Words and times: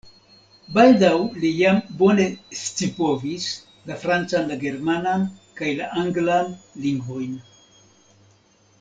Baldaŭ 0.77 1.11
li 1.43 1.51
jam 1.57 1.77
bone 1.99 2.25
scipovis 2.61 3.45
la 3.91 3.99
francan, 4.07 4.51
la 4.55 4.59
germanan 4.65 5.31
kaj 5.61 5.73
la 5.83 5.93
anglan 6.05 6.53
lingvojn. 6.87 7.41